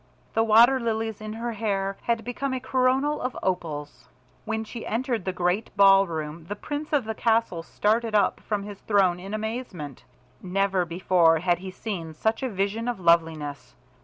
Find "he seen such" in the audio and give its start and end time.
11.59-12.41